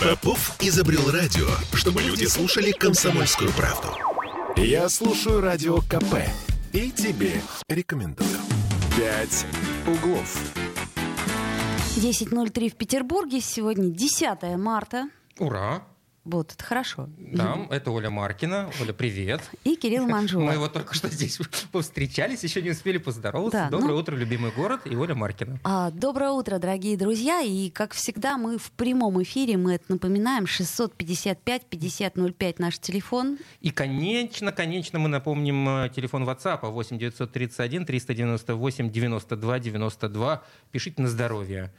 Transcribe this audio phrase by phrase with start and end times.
[0.00, 3.88] Попов изобрел радио, чтобы люди слушали комсомольскую правду.
[4.56, 6.14] Я слушаю радио КП
[6.72, 8.30] и тебе рекомендую.
[8.96, 9.44] «Пять
[9.86, 10.54] углов».
[11.96, 13.42] 10.03 в Петербурге.
[13.42, 15.10] Сегодня 10 марта.
[15.38, 15.82] Ура!
[16.24, 17.08] Вот, это хорошо.
[17.16, 18.68] Да, это Оля Маркина.
[18.82, 19.40] Оля, привет.
[19.64, 20.44] И Кирилл Манжула.
[20.44, 21.38] Мы вот только что здесь
[21.72, 23.58] повстречались, еще не успели поздороваться.
[23.58, 25.58] Да, Доброе ну- утро, любимый город, и Оля Маркина.
[25.64, 27.40] А, Доброе утро, дорогие друзья.
[27.40, 33.38] И, как всегда, мы в прямом эфире, мы это напоминаем, 655-5005 наш телефон.
[33.62, 40.42] И, конечно, конечно, мы напомним э, телефон WhatsApp 8 931 398 92 92.
[40.70, 41.72] Пишите на здоровье.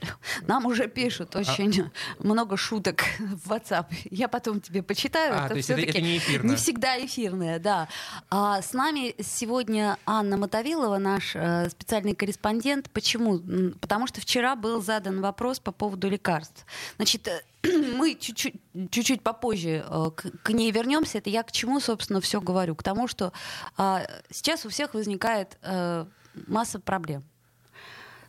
[0.48, 3.86] Нам уже пишут очень много шуток в WhatsApp.
[4.10, 5.36] Я потом тебе почитаю.
[5.38, 6.52] А, то есть это- это не эфирное.
[6.52, 7.88] Не всегда эфирное, да.
[8.32, 12.90] А, с нами сегодня Анна Мотовилова, наш э, специальный корреспондент.
[12.90, 13.40] Почему?
[13.80, 16.66] Потому что вчера был задан вопрос по поводу лекарств.
[16.96, 17.42] Значит, э,
[17.96, 18.56] мы чуть-чуть,
[18.90, 21.20] чуть-чуть попозже э, к, к ней вернемся.
[21.20, 22.74] Это я к чему, собственно, все говорю?
[22.76, 23.34] К тому, что
[23.78, 26.06] а, сейчас у всех возникает э,
[26.48, 27.24] масса проблем.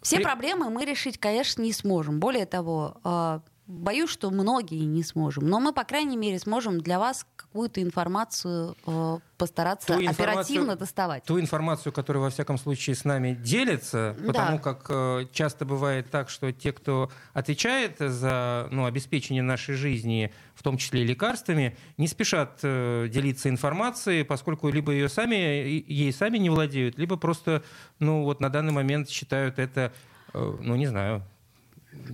[0.02, 2.18] Все При- проблемы мы решить, конечно, не сможем.
[2.18, 5.46] Более того, э, боюсь, что многие не сможем.
[5.48, 11.24] Но мы, по крайней мере, сможем для вас какую-то информацию э, постараться Ту оперативно доставать.
[11.24, 14.26] Ту информацию, которая, во всяком случае, с нами делится, Да.
[14.32, 20.32] потому как э, часто бывает так, что те, кто отвечает за ну, обеспечение нашей жизни,
[20.54, 26.12] в том числе и лекарствами, не спешат э, делиться информацией, поскольку либо ее сами, ей
[26.12, 27.62] сами не владеют, либо просто
[27.98, 29.92] ну, вот на данный момент считают это,
[30.34, 31.22] э, ну, не знаю,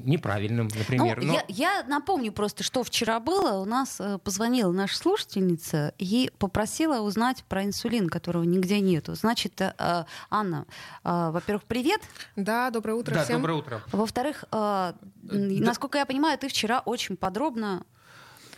[0.04, 1.20] неправильным, например.
[1.20, 3.60] Ну, Но- я, я напомню просто, что вчера было.
[3.60, 9.14] У нас э, позвонила наша слушательница и попросила узнать про инсулин, которого нигде нету.
[9.14, 10.66] Значит, э, э, Анна,
[11.04, 12.00] во-первых, привет.
[12.36, 13.36] Да, доброе утро Да, всем.
[13.36, 13.82] доброе утро.
[13.92, 14.44] Во-вторых,
[15.22, 17.84] насколько я понимаю, ты вчера очень подробно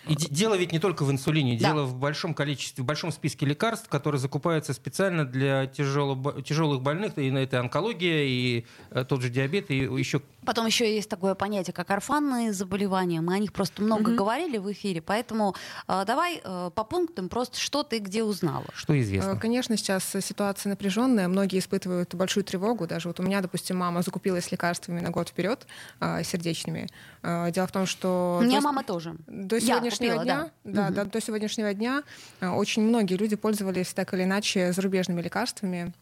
[0.08, 1.68] И де- дело ведь не только в инсулине, Да.
[1.68, 7.18] дело в большом количестве, в большом списке лекарств, которые закупаются специально для тяжело- тяжелых больных,
[7.18, 11.74] и это онкология, и э, тот же диабет, и еще Потом еще есть такое понятие,
[11.74, 13.20] как орфанные заболевания.
[13.20, 15.54] Мы о них просто много говорили в эфире, поэтому
[15.86, 18.64] э, давай э, по пунктам просто что ты где узнала.
[18.74, 19.36] что Э, известно.
[19.36, 22.86] Конечно, сейчас ситуация напряженная, многие испытывают большую тревогу.
[22.86, 25.66] Даже вот у меня, допустим, мама закупилась лекарствами на год вперед,
[26.00, 26.88] а, сердечными.
[27.22, 29.14] А, Дело в том, что У меня до- мама тоже.
[29.26, 30.72] до Я сегодняшнего купила, дня, да.
[30.72, 30.94] да, Мгм.
[30.94, 32.02] да, до сегодняшнего дня
[32.40, 35.92] а, очень многие люди пользовались так или иначе зарубежными лекарствами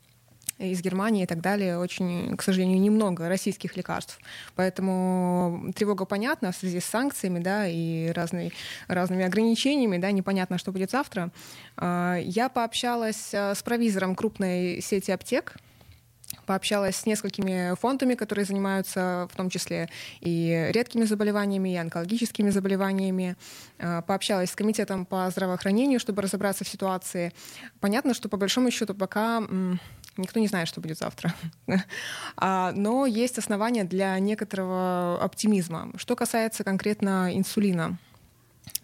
[0.59, 1.79] из Германии и так далее.
[1.79, 4.19] Очень, к сожалению, немного российских лекарств.
[4.57, 8.53] Поэтому тревога понятна в связи с санкциями да, и разной,
[8.89, 9.99] разными ограничениями.
[9.99, 11.31] Да, непонятно, что будет завтра.
[11.77, 15.55] А, Я пообщалась а, с провизором крупной сети аптек,
[16.49, 23.37] пообщалась с несколькими фондами, которые занимаются в том числе и редкими заболеваниями, и онкологическими заболеваниями.
[23.79, 27.33] Э, Пообщалась с комитетом по здравоохранению, чтобы разобраться в ситуации.
[27.81, 29.43] Понятно, что по большому счету пока
[30.17, 31.35] никто не знает, что будет завтра.
[32.37, 35.91] А, Но есть основания для некоторого оптимизма.
[35.97, 37.99] Что касается конкретно инсулина.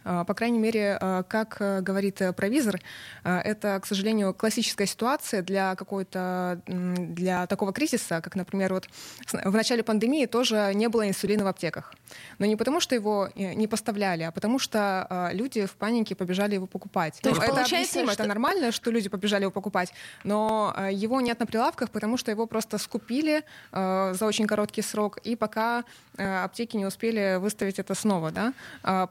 [0.04, 2.78] А, По крайней мере, а, как э, говорит э, провизор,
[3.24, 8.88] а, это, к сожалению, классическая ситуация для какой-то для такого кризиса, как, например, вот
[9.32, 11.94] в начале пандемии тоже не было инсулина в аптеках.
[12.38, 16.54] Но не потому, что его э, не поставляли, а потому что люди в панике побежали
[16.54, 17.18] его покупать.
[17.22, 19.92] То Ну, есть это объяснимо, что- это нормально, что люди побежали его покупать,
[20.24, 23.42] но его нет на прилавках, потому что его просто скупили
[23.72, 25.84] за очень короткий срок, и пока
[26.16, 29.06] аптеки не успели выставить это снова, да, а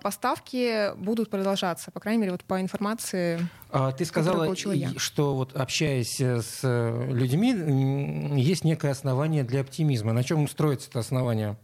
[0.96, 3.40] будут продолжаться, по крайней мере, вот по информации.
[3.72, 4.92] А, Ты сказала, я.
[4.98, 10.14] что вот общаясь э, с э, людьми, есть некое основание для оптимизма.
[10.14, 11.56] На чем строится это основание?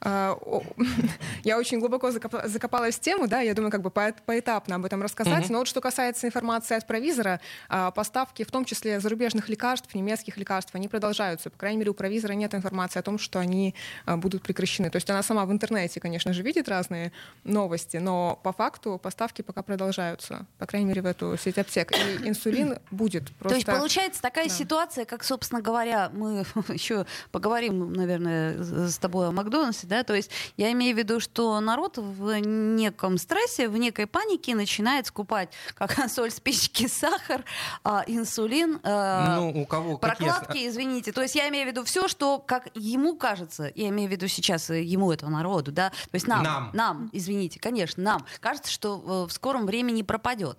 [0.00, 0.62] А, о,
[1.44, 4.84] Я очень глубоко закопа- закопалась в тему, да, я думаю, как бы по- поэтапно об
[4.84, 5.44] этом рассказать.
[5.44, 5.52] Мгм.
[5.52, 10.36] Но вот что касается информации от провизора, а, поставки, в том числе зарубежных лекарств, немецких
[10.36, 11.50] лекарств, они продолжаются.
[11.50, 13.74] По крайней мере, у провизора нет информации о том, что они
[14.04, 14.90] а, будут прекращены.
[14.90, 17.10] То есть она сама в интернете, конечно же, видит разные
[17.42, 20.44] новости, но по факту поставки пока продолжаются.
[20.58, 21.92] По крайней мере, в эту сеть аптек.
[21.92, 23.26] И инсулин будет.
[23.38, 23.72] То есть Просто...
[23.72, 24.54] получается такая да.
[24.54, 30.32] ситуация, как, собственно говоря, мы еще поговорим, наверное, с тобой о Макдональдсе, да, то есть
[30.56, 35.92] я имею в виду, что народ в неком стрессе, в некой панике начинает скупать как
[36.10, 37.44] соль, спички, сахар,
[37.84, 40.26] а, инсулин, а, ну, у кого какие...
[40.26, 41.12] прокладки, извините.
[41.12, 44.26] То есть я имею в виду все, что, как ему кажется, я имею в виду
[44.26, 47.08] сейчас э, ему, этого народу, да, то есть нам, Нам.
[47.12, 50.56] извините, конечно, нам, кажется, что в скором времени пропадет.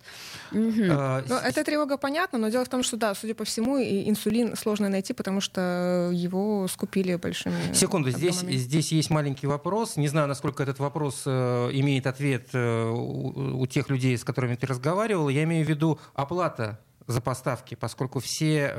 [0.52, 0.84] Угу.
[0.90, 4.56] А, ну, эта тревога понятна, но дело в том, что да, судя по всему, инсулин
[4.56, 7.72] сложно найти, потому что его скупили большими.
[7.72, 9.96] Секунду, здесь, здесь есть маленький вопрос.
[9.96, 14.54] Не знаю, насколько этот вопрос э, имеет ответ э, у, у тех людей, с которыми
[14.54, 15.28] ты разговаривал.
[15.28, 16.78] Я имею в виду оплата
[17.10, 18.74] за поставки, поскольку все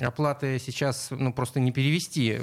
[0.00, 2.40] оплаты сейчас ну, просто не перевести,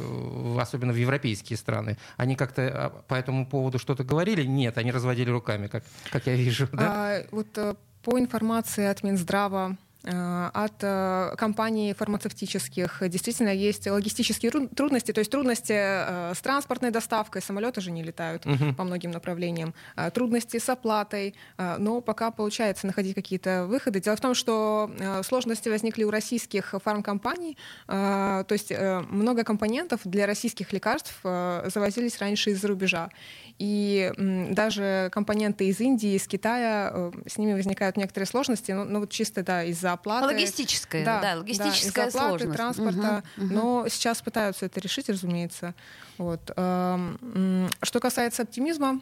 [0.60, 1.98] особенно в европейские страны.
[2.18, 4.44] Они как-то а, по этому поводу что-то говорили?
[4.44, 6.68] Нет, они разводили руками, как, как я вижу.
[6.72, 7.18] Да?
[7.18, 13.04] А, вот э, по информации от Минздрава, Э, от э, компаний фармацевтических.
[13.10, 18.46] Действительно, есть логистические трудности, то есть трудности э, с транспортной доставкой, самолеты же не летают
[18.46, 18.75] uh-huh.
[18.75, 19.74] по многим направлениям,
[20.13, 24.00] трудности с оплатой, но пока получается находить какие-то выходы.
[24.00, 24.90] Дело в том, что
[25.24, 27.57] сложности возникли у российских фармкомпаний,
[27.88, 28.72] то есть
[29.10, 33.10] много компонентов для российских лекарств завозились раньше из-за рубежа.
[33.57, 39.10] И даже компоненты из Индии, из Китая, с ними возникают некоторые сложности, ну, ну вот
[39.10, 40.28] чисто да, из-за оплаты.
[40.28, 43.24] Логистическая, да, да логистическая да, из-за оплаты, транспорта.
[43.38, 43.54] Угу, угу.
[43.54, 45.74] Но сейчас пытаются это решить, разумеется.
[46.18, 46.52] Вот.
[46.56, 49.02] Эм, что касается оптимизма,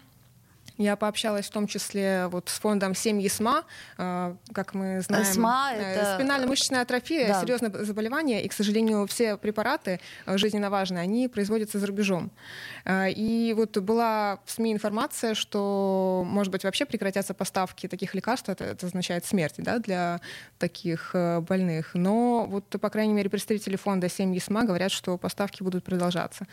[0.78, 3.64] я пообщалась в том числе вот с фондом «Семьи СМА».
[3.98, 6.16] Э, как мы знаем, СМА э, это...
[6.16, 7.42] спинально-мышечная атрофия, да.
[7.42, 12.32] серьезное заболевание, и, к сожалению, все препараты э, жизненно важные, они производятся за рубежом.
[12.88, 18.64] И вот была в СМИ информация, что, может быть, вообще прекратятся поставки таких лекарств, это,
[18.64, 20.22] это означает смерть да, для
[20.58, 21.92] таких больных.
[21.94, 26.48] Но вот, по крайней мере, представители фонда «Семьи СМА» говорят, что поставки будут продолжаться.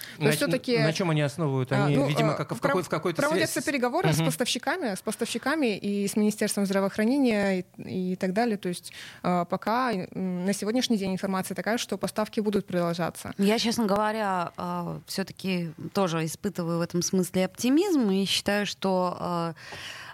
[0.78, 1.70] На, на чем они основывают?
[1.72, 3.66] Они, ну, видимо, как, в, какой, в какой-то Проводятся связи...
[3.66, 8.56] переговоры с поставщиками, с поставщиками и с Министерством здравоохранения и, и так далее.
[8.56, 13.32] То есть э, пока на сегодняшний день информация такая, что поставки будут продолжаться.
[13.38, 19.54] Я, честно говоря, э, все-таки тоже испытываю в этом смысле оптимизм и считаю, что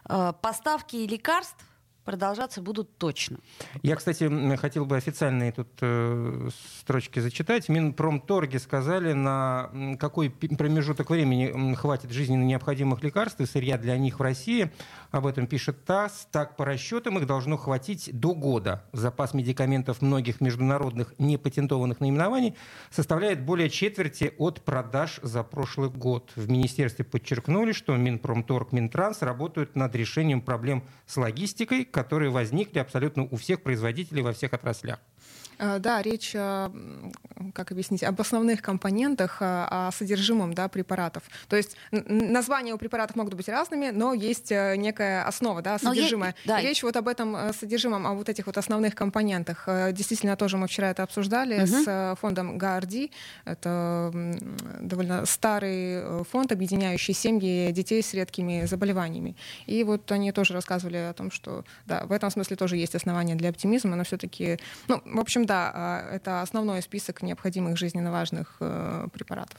[0.08, 1.64] э, поставки лекарств
[2.04, 3.38] продолжаться будут точно.
[3.82, 6.48] Я, кстати, хотел бы официальные тут э,
[6.80, 7.68] строчки зачитать.
[7.68, 14.22] Минпромторги сказали, на какой промежуток времени хватит жизненно необходимых лекарств и сырья для них в
[14.22, 14.70] России.
[15.10, 16.28] Об этом пишет ТАСС.
[16.30, 18.84] Так, по расчетам, их должно хватить до года.
[18.92, 22.56] Запас медикаментов многих международных непатентованных наименований
[22.90, 26.32] составляет более четверти от продаж за прошлый год.
[26.36, 33.24] В министерстве подчеркнули, что Минпромторг, Минтранс работают над решением проблем с логистикой, которые возникли абсолютно
[33.24, 35.00] у всех производителей во всех отраслях.
[35.60, 36.70] Э, да, речь, э,
[37.54, 41.22] как объяснить, об основных компонентах, э, о содержимом да, препаратов.
[41.48, 46.34] То есть названия у препаратов могут быть разными, но есть некая основа, да, содержимое.
[46.46, 46.62] Но да.
[46.62, 49.68] Речь вот об этом содержимом, о вот этих вот основных компонентах.
[49.92, 51.66] Действительно, тоже мы вчера это обсуждали угу.
[51.66, 53.10] с фондом ГАРДИ.
[53.44, 54.12] Это
[54.80, 59.36] довольно старый фонд, объединяющий семьи детей с редкими заболеваниями.
[59.66, 63.34] И вот они тоже рассказывали о том, что да, в этом смысле тоже есть основания
[63.34, 64.58] для оптимизма, но все-таки,
[64.88, 69.58] ну, в общем, да, а, это основной список необходимых жизненно важных э, препаратов.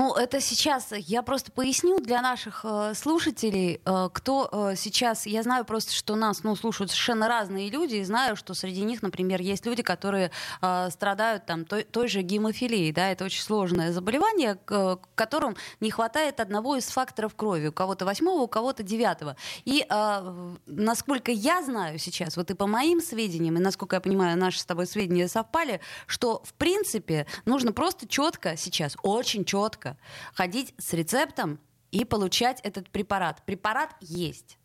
[0.00, 5.42] Ну, это сейчас я просто поясню для наших э, слушателей, э, кто э, сейчас, я
[5.42, 9.42] знаю просто, что нас ну, слушают совершенно разные люди, и знаю, что среди них, например,
[9.42, 10.30] есть люди, которые
[10.62, 15.54] э, страдают там той, той же гемофилией, да, это очень сложное заболевание, к, к которым
[15.80, 19.36] не хватает одного из факторов крови, у кого-то восьмого, у кого-то девятого.
[19.66, 24.38] И э, насколько я знаю сейчас, вот и по моим сведениям, и насколько я понимаю,
[24.38, 29.96] наши с тобой сведения совпали, что в принципе нужно просто четко сейчас, очень четко четко
[30.34, 31.58] ходить с рецептом
[31.90, 33.42] и получать этот препарат.
[33.44, 34.58] Препарат есть.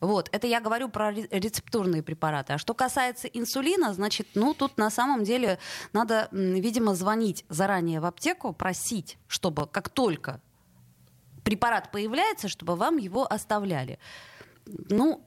[0.00, 2.54] Вот, это я говорю про рецептурные препараты.
[2.54, 5.58] А что касается инсулина, значит, ну, тут на самом деле
[5.92, 10.40] надо, видимо, звонить заранее в аптеку, просить, чтобы как только
[11.44, 13.98] препарат появляется, чтобы вам его оставляли.
[14.66, 15.24] Ну,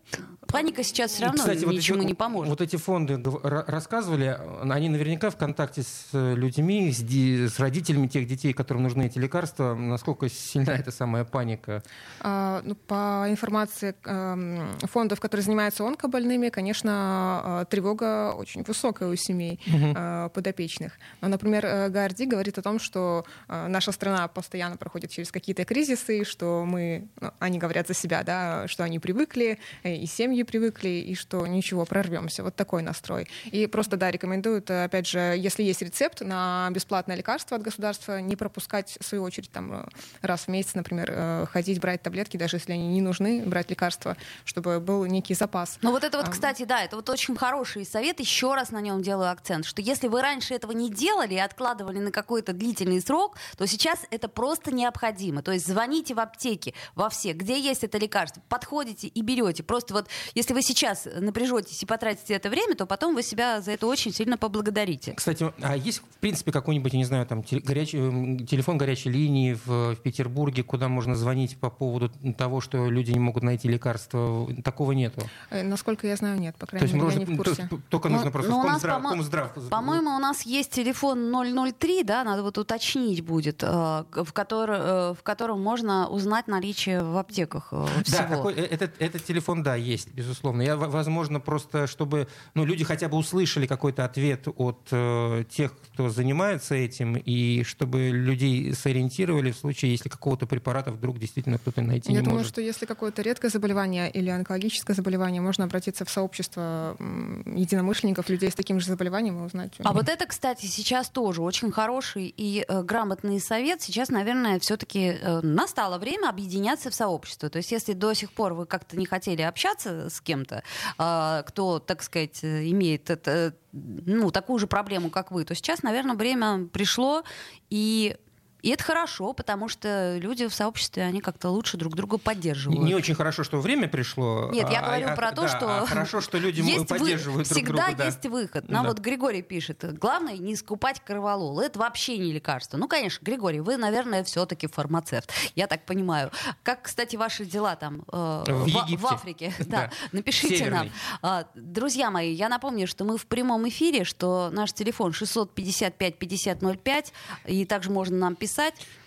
[0.47, 2.49] паника сейчас все равно Кстати, ничему вот не поможет.
[2.49, 4.37] Вот эти фонды рассказывали,
[4.69, 9.75] они наверняка в контакте с людьми, с, с родителями тех детей, которым нужны эти лекарства.
[9.75, 11.83] Насколько сильна эта самая паника?
[12.19, 19.15] А, ну, по информации э, фондов, которые занимаются онкобольными, конечно, э, тревога очень высокая у
[19.15, 19.93] семей угу.
[19.95, 20.93] э, подопечных.
[21.21, 25.63] Но, например, э, Гарди говорит о том, что э, наша страна постоянно проходит через какие-то
[25.63, 30.05] кризисы, что мы, ну, они говорят за себя, да, что они привыкли привыкли, э, и
[30.05, 32.43] семьи привыкли, и что ничего, прорвемся.
[32.43, 33.27] Вот такой настрой.
[33.45, 38.35] И просто, да, рекомендуют, опять же, если есть рецепт на бесплатное лекарство от государства, не
[38.35, 39.87] пропускать, в свою очередь, там,
[40.21, 44.79] раз в месяц, например, ходить, брать таблетки, даже если они не нужны, брать лекарства, чтобы
[44.79, 45.77] был некий запас.
[45.81, 49.01] Ну вот это вот, кстати, да, это вот очень хороший совет, еще раз на нем
[49.01, 53.37] делаю акцент, что если вы раньше этого не делали и откладывали на какой-то длительный срок,
[53.57, 55.41] то сейчас это просто необходимо.
[55.41, 59.63] То есть звоните в аптеки, во все, где есть это лекарство, подходите и берете.
[59.63, 63.71] Просто вот если вы сейчас напряжетесь и потратите это время, то потом вы себя за
[63.71, 65.13] это очень сильно поблагодарите.
[65.13, 69.97] Кстати, а есть, в принципе, какой-нибудь, не знаю, там, горячий, телефон горячей линии в, в
[69.97, 74.47] Петербурге, куда можно звонить по поводу того, что люди не могут найти лекарства?
[74.63, 75.21] Такого нету?
[75.49, 77.69] Э, насколько я знаю, нет, по крайней мере, я не в курсе.
[77.89, 79.51] Только нужно просто но в Комздрав, по Комздрав.
[79.69, 81.33] По-моему, у нас есть телефон
[81.79, 87.03] 003, да, надо вот уточнить будет, э, в, который, э, в котором можно узнать наличие
[87.03, 87.67] в аптеках
[88.03, 88.17] всего.
[88.17, 90.61] Да, такой, этот, этот телефон, да, есть, безусловно.
[90.61, 96.09] Я, возможно, просто, чтобы ну, люди хотя бы услышали какой-то ответ от э, тех, кто
[96.09, 102.11] занимается этим, и чтобы людей сориентировали в случае, если какого-то препарата вдруг действительно кто-то найти
[102.11, 102.51] Я не думаю, может.
[102.51, 108.55] что если какое-то редкое заболевание или онкологическое заболевание, можно обратиться в сообщество единомышленников, людей с
[108.55, 109.73] таким же заболеванием и узнать.
[109.79, 113.81] А вот это, кстати, сейчас тоже очень хороший и э, грамотный совет.
[113.81, 117.49] Сейчас, наверное, все-таки э, настало время объединяться в сообщество.
[117.49, 120.63] То есть, если до сих пор вы как-то не хотели общаться с кем-то,
[120.97, 126.15] э, кто, так сказать, имеет это, ну, такую же проблему, как вы, то сейчас, наверное,
[126.15, 127.23] время пришло,
[127.69, 128.15] и
[128.61, 132.81] и это хорошо, потому что люди в сообществе, они как-то лучше друг друга поддерживают.
[132.81, 134.49] Не очень хорошо, что время пришло.
[134.51, 135.77] Нет, я а, говорю а, про то, да, что...
[135.79, 137.53] А хорошо, что люди есть поддерживают вы...
[137.53, 137.87] друг Всегда друга.
[137.87, 138.29] Всегда есть да.
[138.29, 138.69] выход.
[138.69, 138.89] Нам да.
[138.89, 141.61] вот Григорий пишет, главное не скупать корвалол.
[141.61, 142.77] Это вообще не лекарство.
[142.77, 145.31] Ну, конечно, Григорий, вы, наверное, все-таки фармацевт.
[145.55, 146.31] Я так понимаю.
[146.63, 149.53] Как, кстати, ваши дела там э, в, в, в Африке?
[149.69, 149.83] Да.
[149.83, 149.91] да.
[150.13, 150.77] Напишите Северный.
[150.77, 150.89] нам.
[151.21, 157.13] А, друзья мои, я напомню, что мы в прямом эфире, что наш телефон 655 5005,
[157.45, 158.48] и также можно нам писать.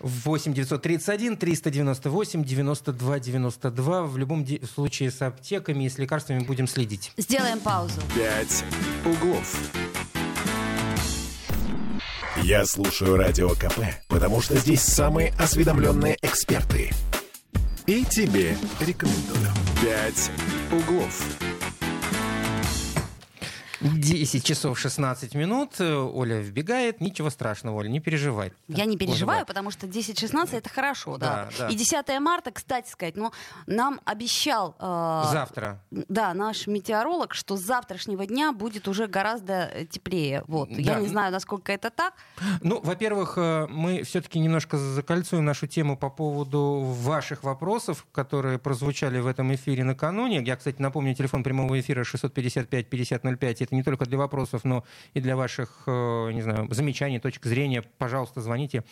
[0.00, 4.02] 8 931 398 92 92.
[4.02, 7.12] В любом случае с аптеками и с лекарствами будем следить.
[7.16, 8.00] Сделаем паузу.
[8.14, 8.64] Пять
[9.04, 9.56] углов.
[12.42, 16.90] Я слушаю Радио КП, потому что здесь самые осведомленные эксперты.
[17.87, 19.52] И тебе рекомендую.
[19.82, 20.30] «Пять
[20.70, 21.22] углов».
[23.82, 25.80] 10 часов 16 минут.
[25.80, 27.00] Оля вбегает.
[27.00, 28.52] Ничего страшного, Оля, не переживай.
[28.68, 31.48] Я не переживаю, потому что 10-16 это хорошо, да.
[31.58, 31.68] да.
[31.68, 33.32] И 10 марта, кстати сказать, ну,
[33.66, 34.76] нам обещал...
[34.78, 35.80] Э, Завтра.
[35.90, 40.44] Да, наш метеоролог, что с завтрашнего дня будет уже гораздо теплее.
[40.46, 40.68] Вот.
[40.70, 40.76] Да.
[40.76, 42.14] Я не знаю, насколько это так.
[42.60, 49.18] Ну, во-первых, э, мы все-таки немножко закольцуем нашу тему по поводу ваших вопросов, которые прозвучали
[49.18, 50.42] в этом эфире накануне.
[50.44, 53.56] Я, кстати, напомню, телефон прямого эфира 655-5005.
[53.60, 57.83] Это не только для вопросов, но и для ваших, э, не знаю, замечаний, точек зрения.
[57.99, 58.85] Пожалуйста, звоните.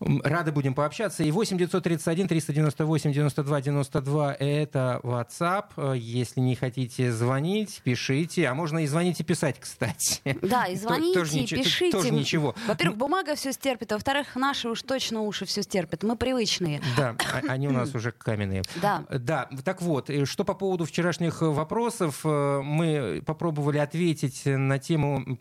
[0.00, 1.22] Рады будем пообщаться.
[1.24, 5.64] И 8 931 398 92 92 это WhatsApp.
[5.76, 8.46] Э, если не хотите звонить, пишите.
[8.48, 10.20] А можно и звонить и писать, кстати.
[10.42, 11.96] Да, и звоните, тоже, и пишите.
[11.96, 12.54] Тоже ничего.
[12.66, 16.02] Во-первых, бумага все стерпит, а во-вторых, наши уж точно уши все стерпят.
[16.02, 16.82] Мы привычные.
[16.96, 18.64] Да, а, они у нас уже каменные.
[18.82, 19.04] Да.
[19.08, 25.38] Да, так вот, что по поводу вчерашних вопросов, э, мы попробовали ответить на тему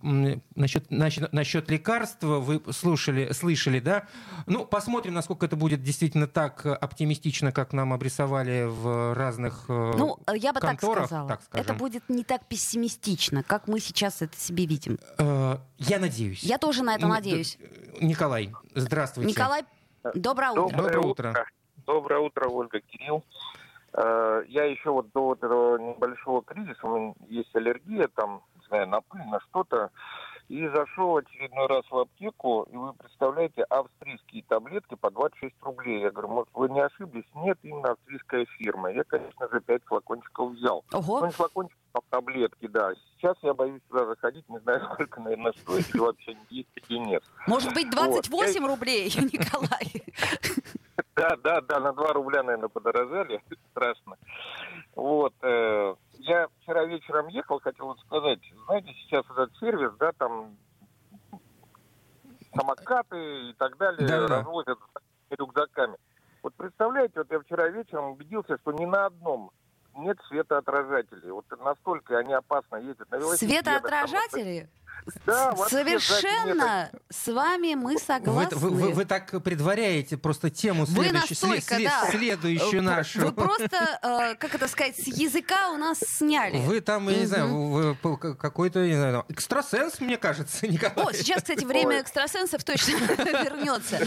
[0.55, 2.39] насчет, насчет, насчет лекарства.
[2.39, 4.07] Вы слушали, слышали, да?
[4.47, 10.19] Ну, посмотрим, насколько это будет действительно так оптимистично, как нам обрисовали в разных э, Ну,
[10.33, 11.27] я бы конторах, так сказала.
[11.29, 14.99] Так это будет не так пессимистично, как мы сейчас это себе видим.
[15.17, 16.43] Э, я надеюсь.
[16.43, 17.57] Я тоже на это надеюсь.
[17.99, 19.31] Николай, здравствуйте.
[19.31, 19.63] Николай,
[20.13, 20.77] доброе утро.
[20.77, 21.45] Доброе, утро.
[21.87, 23.23] Доброе утро, Ольга, Кирилл.
[23.93, 28.67] Э, я еще вот до вот этого небольшого кризиса, у меня есть аллергия, там, не
[28.67, 29.89] знаю, на пыль, на что-то.
[30.47, 36.01] И зашел очередной раз в аптеку, и вы представляете, австрийские таблетки по 26 рублей.
[36.01, 37.25] Я говорю, может, вы не ошиблись?
[37.33, 38.91] Нет, именно австрийская фирма.
[38.91, 40.85] Я, конечно же, 5 флакончиков взял.
[40.93, 41.21] Ого.
[41.21, 42.93] Ну, не флакончиков, а таблетки, да.
[43.17, 47.23] Сейчас я боюсь туда заходить, не знаю, сколько, наверное, стоит, или вообще есть или нет.
[47.47, 48.67] Может быть, 28 вот.
[48.67, 50.03] рублей, Николай?
[51.15, 53.41] Да, да, да, на 2 рубля, наверное, подорожали.
[53.71, 54.17] Страшно.
[54.95, 55.33] Вот.
[55.41, 60.57] Э, я вчера вечером ехал, хотел вот сказать, знаете, сейчас этот сервис, да, там
[62.55, 65.35] самокаты и так далее да, развозят да.
[65.35, 65.97] рюкзаками.
[66.41, 69.51] Вот представляете, вот я вчера вечером убедился, что ни на одном
[69.97, 71.31] нет светоотражателей.
[71.31, 73.65] Вот настолько они опасно ездят на велосипедах.
[73.65, 74.69] Светоотражатели?
[75.25, 78.57] Да, Совершенно с вами мы Вы, согласны.
[78.57, 82.07] вы- вы- вы так предваряете просто тему Вы следующую, настолько, да.
[82.11, 83.19] следующую Э, нашу.
[83.21, 86.57] Вы просто, э, как это сказать, с языка у нас сняли.
[86.57, 87.95] Вы там, я не знаю, вы
[88.35, 90.95] какой-то, не знаю, экстрасенс, мне кажется, Николай.
[91.07, 92.91] О, сейчас, кстати, время экстрасенсов точно
[93.43, 93.97] вернется.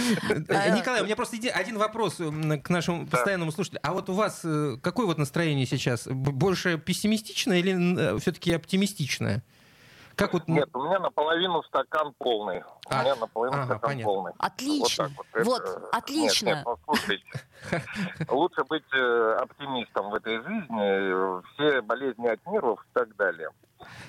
[0.49, 3.81] Э, Николай, у меня просто один вопрос м, к нашему постоянному слушателю.
[3.85, 6.07] А вот у вас э, какое вот настроение сейчас?
[6.07, 9.43] Больше пессимистичное или все-таки оптимистичное?
[10.19, 10.43] Как вот...
[10.49, 12.59] ну, Нет, у меня наполовину стакан полный.
[12.61, 14.05] У А, меня наполовину ага, стакан понятно.
[14.05, 14.33] полный.
[14.39, 15.11] Отлично.
[15.17, 16.47] Вот, так Вот, Это- отлично.
[16.47, 17.25] Нет, нет, послушайте.
[18.29, 21.43] Лучше быть э, оптимистом в этой жизни.
[21.55, 23.49] Все болезни от нервов и так далее.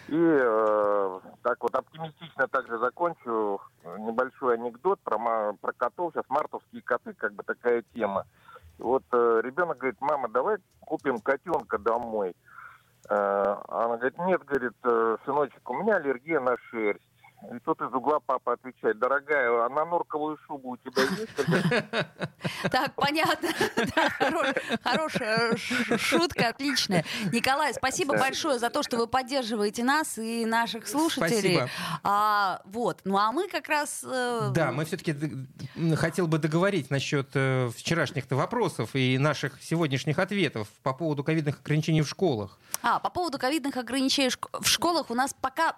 [0.07, 3.61] И э, так вот оптимистично также закончу
[3.99, 6.13] небольшой анекдот про, ма- про котов.
[6.13, 8.25] Сейчас мартовские коты, как бы такая тема.
[8.79, 12.35] Вот э, ребенок говорит, мама, давай купим котенка домой.
[13.09, 17.08] Э, она говорит, нет, говорит, э, сыночек, у меня аллергия на шерсть.
[17.41, 22.09] И тут из угла папа отвечает, дорогая, а на норковую шубу у тебя есть?
[22.71, 23.49] Так, понятно.
[24.83, 25.55] Хорошая
[25.97, 27.05] шутка, отличная.
[27.31, 31.55] Николай, спасибо большое за то, что вы поддерживаете нас и наших слушателей.
[31.55, 31.69] Спасибо.
[32.03, 32.99] А, вот.
[33.05, 34.03] Ну а мы как раз...
[34.03, 35.15] э, Да, мы все-таки
[35.95, 42.01] хотел бы договорить насчет э, вчерашних-то вопросов и наших сегодняшних ответов по поводу ковидных ограничений
[42.01, 42.57] в школах.
[42.83, 45.75] А, по поводу ковидных ограничений в школах у нас пока,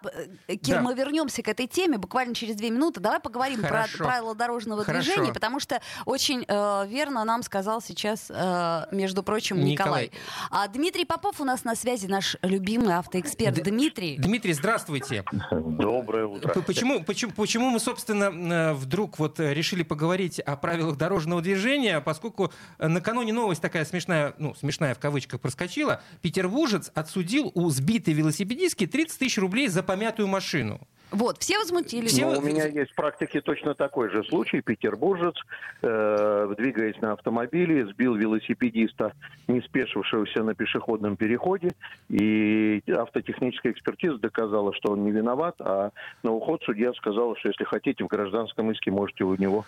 [0.48, 3.00] э, Кир, мы вернемся к этой теме буквально через две минуты.
[3.00, 4.04] Давай поговорим про Хорошо.
[4.04, 5.04] правила дорожного Хорошо.
[5.04, 10.06] движения, потому что очень э, верно нам сказал сейчас, э, между прочим, Николай.
[10.06, 10.12] Николай.
[10.50, 13.56] А Дмитрий Попов у нас на связи, наш любимый автоэксперт.
[13.56, 14.18] Д- Дмитрий.
[14.18, 15.24] Дмитрий, здравствуйте.
[15.52, 16.62] Доброе утро.
[16.62, 22.00] Почему, почему, почему мы, собственно, э, вдруг вот э, решили поговорить о правилах дорожного движения,
[22.02, 28.14] поскольку э, накануне новость такая смешная, ну, смешная в кавычках проскочила, петербуржец отсудил у сбитой
[28.14, 30.82] велосипедистки 30 тысяч рублей за помятую машину.
[31.12, 32.12] Вот, все возмутились.
[32.12, 34.62] Все- Но у меня есть в практике точно такой же случай.
[34.62, 35.36] Петербуржец,
[35.82, 39.14] э, двигаясь на автомобиле, сбил велосипедиста,
[39.48, 41.72] не спешившегося на пешеходном переходе.
[42.10, 45.56] И автотехническая экспертиза доказала, что он не виноват.
[45.60, 45.92] А
[46.24, 49.66] на уход судья сказал, что если хотите, в гражданском иске можете у него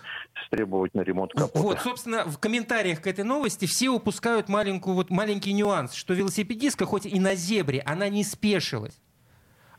[0.50, 1.60] требовать на ремонт капота.
[1.60, 6.86] Вот, собственно, в комментариях к этой новости все упускают маленькую, вот, маленький нюанс, что велосипедистка,
[6.86, 9.00] хоть и на зебре, она не спешилась.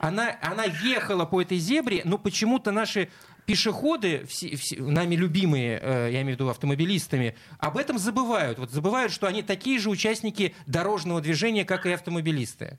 [0.04, 3.08] Она, она ехала по этой зебре, но почему-то наши
[3.46, 8.58] пешеходы, все, все- нами любимые, э, я имею в виду автомобилистами, об этом забывают.
[8.58, 12.78] Вот забывают, что они такие же участники дорожного движения, как и автомобилисты.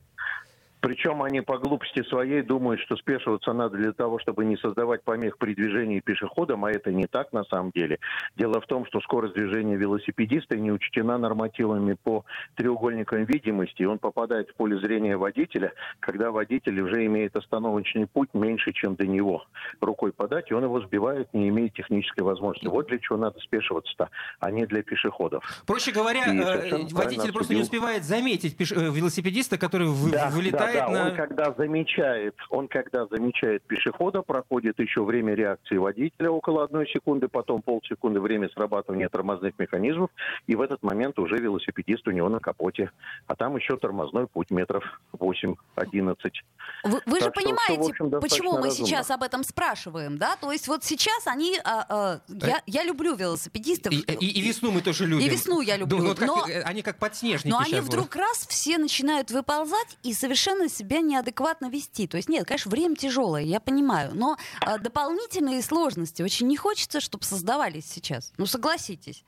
[0.86, 5.39] Причем они по глупости своей думают, что спешиваться надо для того, чтобы не создавать помех
[5.39, 7.98] при движении пешеходам, а это не так на самом деле.
[8.36, 12.24] Дело в том, что скорость движения велосипедиста не учтена нормативами по
[12.54, 18.29] треугольникам видимости, и он попадает в поле зрения водителя, когда водитель уже имеет остановочный путь
[18.36, 19.44] меньше, чем до него.
[19.81, 22.68] Рукой подать, и он его сбивает, не имеет технической возможности.
[22.68, 25.44] Вот для чего надо спешиваться-то, а не для пешеходов.
[25.66, 30.90] Проще говоря, э, водитель просто не успевает заметить э, велосипедиста, который Да, вылетает да, да.
[30.90, 31.05] на...
[31.09, 37.27] Он когда замечает, он когда замечает пешехода, проходит еще время реакции водителя около одной секунды,
[37.27, 40.09] потом полсекунды время срабатывания тормозных механизмов,
[40.48, 42.92] и в этот момент уже велосипедист у него на капоте.
[43.27, 44.83] А там еще тормозной путь метров
[45.18, 45.55] 8-11.
[46.83, 48.88] Вы, вы же что понимаете, общем, достаточно почему мы разумно.
[48.88, 50.35] сейчас об этом спрашиваем, да?
[50.38, 51.57] То есть вот сейчас они...
[51.64, 53.94] а, а, я, я люблю велосипедистов.
[53.94, 55.25] И, и- и весну мы тоже любим.
[55.25, 57.79] И весну я люблю, Да, ну вот как, но- э, они как подснежники Но они
[57.79, 62.08] вдруг раз все начинают выползать и совершенно себя неадекватно вести.
[62.08, 67.00] То есть нет, конечно, время тяжелое, я понимаю, но а, дополнительные сложности очень не хочется,
[67.00, 68.34] чтобы создавались сейчас.
[68.38, 69.24] Ну согласитесь.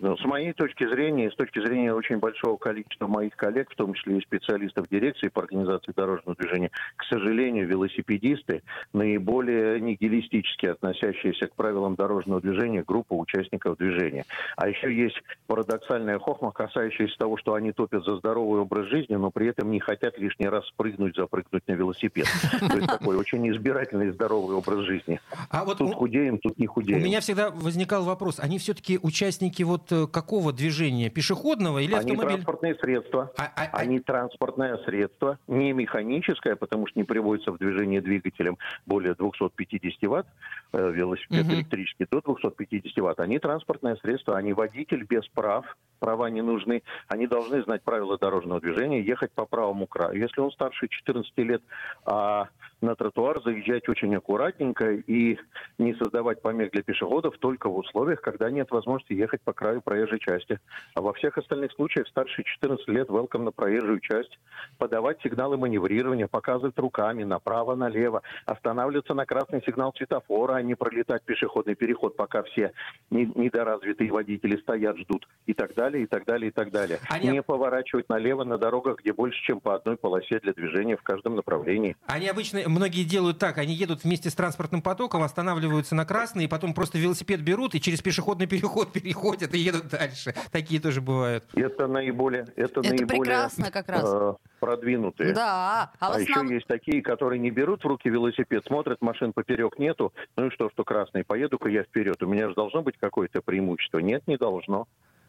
[0.00, 3.76] Ну, с моей точки зрения, и с точки зрения очень большого количества моих коллег, в
[3.76, 8.62] том числе и специалистов дирекции по организации дорожного движения, к сожалению, велосипедисты
[8.94, 14.24] наиболее нигилистически относящиеся к правилам дорожного движения группа участников движения.
[14.56, 19.30] А еще есть парадоксальная хохма, касающаяся того, что они топят за здоровый образ жизни, но
[19.30, 22.26] при этом не хотят лишний раз спрыгнуть, запрыгнуть на велосипед.
[22.60, 25.20] То есть такой очень избирательный здоровый образ жизни.
[25.50, 27.02] А вот Тут у- худеем, тут не У худеем.
[27.02, 31.10] меня всегда возникал вопрос, они все-таки участники вот какого движения?
[31.10, 32.28] Пешеходного или Они автомобиля?
[32.34, 33.32] транспортные средства.
[33.36, 38.58] А- а- а- Они транспортное средство, не механическое, потому что не приводится в движение двигателем
[38.86, 40.26] более 250 ватт,
[40.72, 41.54] э, велосипед Мгм.
[41.54, 43.20] электрический до 250 ватт.
[43.20, 45.64] Они транспортное средство, они водитель без прав,
[45.98, 46.82] права не нужны.
[47.08, 50.18] Они должны знать правила дорожного движения, ехать по правому краю.
[50.18, 51.62] Если он старше 14 лет,
[52.04, 52.48] а
[52.80, 55.38] на тротуар заезжать очень аккуратненько и
[55.78, 60.18] не создавать помех для пешеходов только в условиях, когда нет возможности ехать по краю проезжей
[60.18, 60.58] части.
[60.94, 64.38] А во всех остальных случаях старше 14 лет welcome на проезжую часть,
[64.78, 71.74] подавать сигналы маневрирования, показывать руками направо-налево, останавливаться на красный сигнал светофора, а не пролетать пешеходный
[71.74, 72.72] переход, пока все
[73.10, 76.98] недоразвитые водители стоят, ждут и так далее, и так далее, и так далее.
[77.08, 77.28] Они...
[77.30, 81.36] Не поворачивать налево на дорогах, где больше, чем по одной полосе для движения в каждом
[81.36, 81.96] направлении.
[82.06, 86.48] Они обычно, многие делают так, они едут вместе с транспортным потоком, останавливаются на красный, и
[86.48, 90.34] потом просто велосипед берут и через пешеходный переход переходят и едут дальше.
[90.50, 91.44] Такие тоже бывают.
[91.54, 94.04] Это наиболее, это, это наиболее прекрасно как раз.
[94.04, 95.32] Э, продвинутые.
[95.32, 95.92] Да.
[96.00, 96.44] А, а основ...
[96.44, 100.50] еще есть такие, которые не берут в руки велосипед, смотрят, машин поперек нету, ну и
[100.50, 102.22] что, что красный, поеду-ка я вперед.
[102.22, 103.98] У меня же должно быть какое-то преимущество.
[103.98, 104.86] Нет, не должно.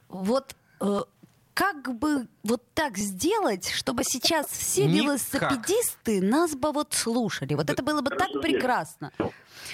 [0.10, 1.00] Вот э,
[1.62, 5.04] как бы вот так сделать, чтобы сейчас все Никак.
[5.04, 7.54] велосипедисты нас бы вот слушали?
[7.54, 9.12] Вот это было бы так прекрасно.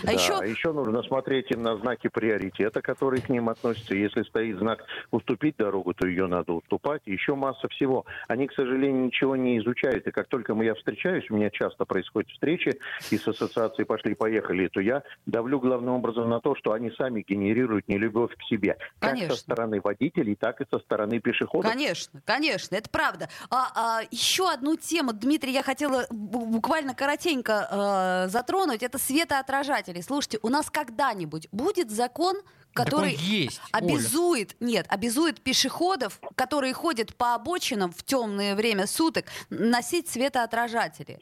[0.04, 0.34] А да, еще...
[0.45, 3.95] еще нужно смотреть им на знаки приоритета, которые к ним относятся.
[3.95, 7.02] Если стоит знак «уступить дорогу», то ее надо уступать.
[7.06, 8.06] Еще масса всего.
[8.28, 10.06] Они, к сожалению, ничего не изучают.
[10.06, 12.78] И как только я встречаюсь, у меня часто происходят встречи,
[13.12, 17.88] и с ассоциацией «Пошли-поехали», то я давлю главным образом на то, что они сами генерируют
[17.88, 18.78] нелюбовь к себе.
[19.00, 19.30] Конечно.
[19.30, 21.71] Как со стороны водителей, так и со стороны пешеходов.
[21.78, 23.30] Конечно, конечно, это правда.
[23.50, 28.84] А, а, еще одну тему, Дмитрий, я хотела буквально коротенько э, затронуть.
[28.84, 32.38] Это светоотражатель читателей, слушайте, у нас когда-нибудь будет закон,
[32.74, 34.70] который есть, обязует, Оля.
[34.70, 41.22] нет, обязует пешеходов, которые ходят по обочинам в темное время суток, носить светоотражатели.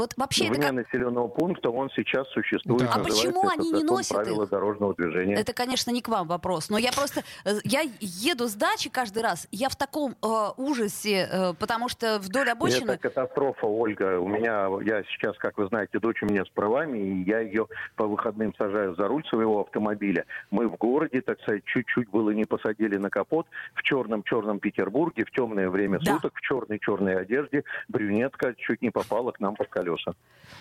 [0.00, 0.72] Вот вообще Вне это как...
[0.72, 2.84] населенного пункта он сейчас существует.
[2.84, 2.92] Да.
[2.94, 4.48] А почему они не носят правила их?
[4.48, 5.34] дорожного движения?
[5.34, 6.70] Это, конечно, не к вам вопрос.
[6.70, 7.20] Но я просто...
[7.44, 9.46] Э, я еду с дачи каждый раз.
[9.52, 12.92] Я в таком э, ужасе, э, потому что вдоль обочины...
[12.92, 14.18] Это катастрофа, Ольга.
[14.18, 14.70] У меня...
[14.82, 18.54] Я сейчас, как вы знаете, дочь у меня с правами, и я ее по выходным
[18.56, 20.24] сажаю за руль своего автомобиля.
[20.50, 23.46] Мы в городе, так сказать, чуть-чуть было не посадили на капот.
[23.74, 26.14] В черном-черном Петербурге, в темное время да.
[26.14, 30.14] суток, в черной-черной одежде, брюнетка чуть не попала к нам под колеса колеса.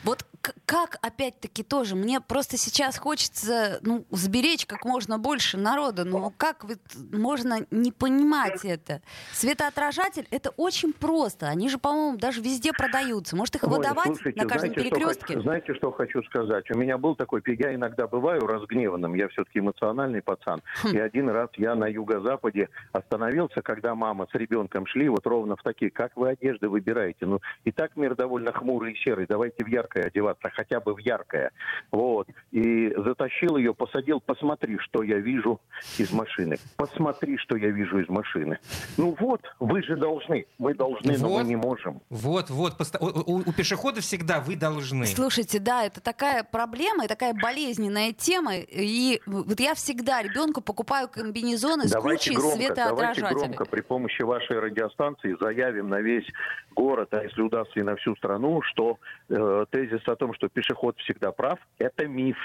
[0.03, 0.25] Вот
[0.65, 6.65] как, опять-таки, тоже, мне просто сейчас хочется, ну, сберечь как можно больше народа, но как
[7.11, 9.01] можно не понимать это?
[9.33, 13.35] Светоотражатель— это очень просто, они же, по-моему, даже везде продаются.
[13.35, 15.33] Может, их Ой, выдавать слушайте, на каждом знаете, перекрестке?
[15.33, 16.71] Что, знаете, что хочу сказать?
[16.71, 20.89] У меня был такой, я иногда бываю разгневанным, я все-таки эмоциональный пацан, хм.
[20.89, 25.63] и один раз я на юго-западе остановился, когда мама с ребенком шли, вот ровно в
[25.63, 27.25] такие, как вы одежды выбираете?
[27.25, 30.99] Ну, и так мир довольно хмурый и серый, давайте в яркое одеваться, хотя бы в
[30.99, 31.51] яркое.
[31.91, 32.27] Вот.
[32.51, 35.59] И затащил ее, посадил, посмотри, что я вижу
[35.97, 36.57] из машины.
[36.77, 38.59] Посмотри, что я вижу из машины.
[38.97, 40.45] Ну вот, вы же должны.
[40.57, 42.01] Мы должны, вот, но мы не можем.
[42.09, 42.73] Вот, вот.
[42.99, 45.05] У, у, у пешехода всегда вы должны.
[45.05, 48.57] Слушайте, да, это такая проблема и такая болезненная тема.
[48.57, 53.21] И вот я всегда ребенку покупаю комбинезоны с давайте кучей громко, светоотражателей.
[53.21, 56.27] Давайте громко при помощи вашей радиостанции заявим на весь
[56.75, 58.98] город, а если удастся и на всю страну, что
[59.29, 62.37] э, тезис о том, что пешеход всегда прав, это миф.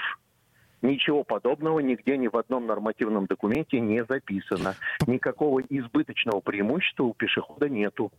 [0.81, 4.75] Ничего подобного нигде ни в одном нормативном документе не записано.
[5.07, 8.11] Никакого избыточного преимущества у пешехода нету.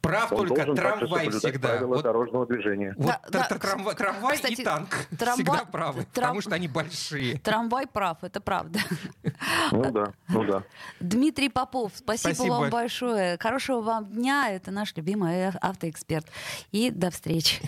[0.00, 1.68] Прав Он только трамвай всегда.
[1.68, 2.94] Правила вот, дорожного движения.
[2.96, 4.88] Вот да, да, трамвай, трамвай Кстати, и танк
[5.18, 6.08] трамвай, всегда правы, трам...
[6.14, 7.38] потому что они большие.
[7.38, 8.78] Трамвай прав, это правда.
[9.72, 10.62] Ну да, ну да.
[11.00, 13.36] Дмитрий Попов, спасибо, спасибо вам большое.
[13.38, 14.50] Хорошего вам дня.
[14.50, 16.26] Это наш любимый автоэксперт.
[16.72, 17.60] И до встречи.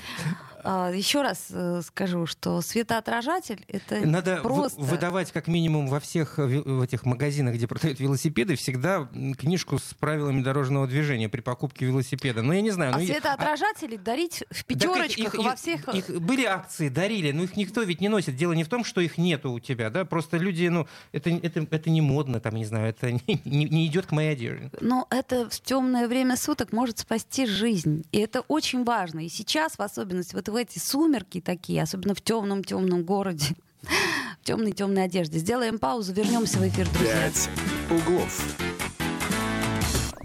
[0.71, 4.79] А, еще раз э, скажу, что светоотражатель это Надо просто...
[4.79, 10.43] выдавать как минимум во всех в этих магазинах, где продают велосипеды, всегда книжку с правилами
[10.43, 12.43] дорожного движения при покупке велосипеда.
[12.43, 12.95] Ну, я не знаю.
[12.95, 13.99] А ну, светоотражатели а...
[13.99, 15.89] дарить в пятерочках их, во всех...
[15.89, 18.37] Их, их, были акции, дарили, но их никто ведь не носит.
[18.37, 21.67] Дело не в том, что их нету у тебя, да, просто люди, ну, это, это,
[21.71, 24.71] это не модно, там, не знаю, это не, не, не идет к моей одежде.
[24.83, 28.05] Но это в темное время суток может спасти жизнь.
[28.13, 29.25] И это очень важно.
[29.25, 33.57] И сейчас, в особенности, вот в эти сумерки такие, особенно в темном-темном городе,
[34.43, 35.39] в темной-темной одежде.
[35.39, 37.31] Сделаем паузу, вернемся в эфир, друзья.
[37.31, 37.51] Пять
[37.91, 38.57] углов.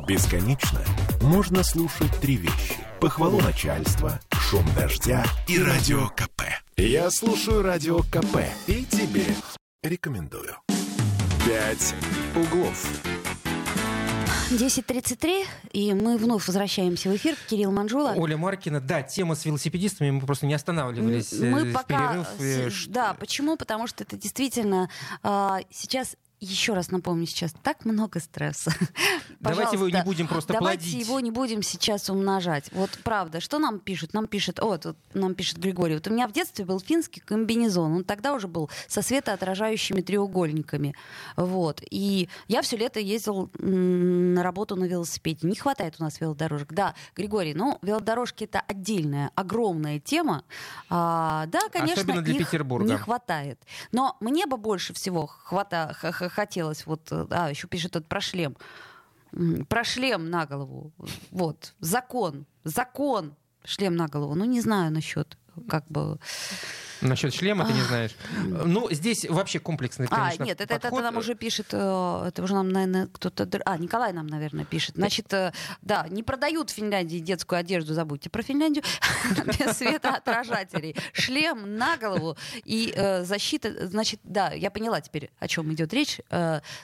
[0.07, 0.81] Бесконечно
[1.21, 2.75] можно слушать три вещи.
[2.99, 6.43] Похвалу начальства, шум дождя и радио КП.
[6.75, 9.25] Я слушаю радио КП и тебе
[9.81, 10.55] рекомендую.
[11.45, 11.93] «Пять
[12.35, 13.22] углов».
[14.57, 17.35] 10.33, и мы вновь возвращаемся в эфир.
[17.49, 18.13] Кирилл Манжула.
[18.15, 18.79] Оля Маркина.
[18.79, 21.33] Да, тема с велосипедистами, мы просто не останавливались.
[21.33, 22.25] Мы э, пока...
[22.39, 22.89] Перерыв, и...
[22.89, 23.57] Да, почему?
[23.57, 24.89] Потому что это действительно
[25.23, 28.71] а, сейчас еще раз напомню сейчас, так много стресса.
[29.39, 31.07] Давайте его не будем просто Давайте плодить.
[31.07, 32.69] его не будем сейчас умножать.
[32.71, 34.13] Вот правда, что нам пишут?
[34.13, 37.93] Нам пишет, вот, вот нам пишет Григорий, вот у меня в детстве был финский комбинезон,
[37.93, 40.95] он тогда уже был со светоотражающими треугольниками.
[41.35, 41.81] Вот.
[41.89, 45.47] И я все лето ездил на работу на велосипеде.
[45.47, 46.73] Не хватает у нас велодорожек.
[46.73, 50.43] Да, Григорий, ну, велодорожки это отдельная, огромная тема.
[50.89, 52.89] А, да, конечно, Особенно для их Петербурга.
[52.89, 53.59] не хватает.
[53.91, 55.95] Но мне бы больше всего хвата,
[56.33, 58.57] хотелось, вот, э, а, еще пишет тут про шлем.
[59.67, 60.91] Про шлем на голову.
[61.31, 64.35] Вот, закон, закон, шлем на голову.
[64.35, 65.37] Ну, не знаю насчет
[65.67, 66.19] как бы...
[67.01, 68.11] Насчет шлема ты не знаешь.
[68.47, 71.01] Ну, здесь вообще комплексный, А, конечно, нет, это, это подход.
[71.01, 73.47] нам уже пишет, э, это уже нам, наверное, кто-то...
[73.65, 74.95] А, Николай нам, наверное, пишет.
[74.95, 78.83] Значит, э, да, не продают в Финляндии детскую одежду, забудьте про Финляндию,
[79.45, 80.95] без светоотражателей.
[81.11, 86.19] Шлем на голову и э, защита, значит, да, я поняла теперь, о чем идет речь.